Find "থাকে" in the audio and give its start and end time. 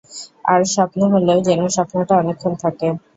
2.63-2.87